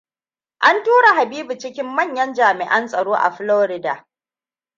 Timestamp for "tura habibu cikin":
0.83-1.85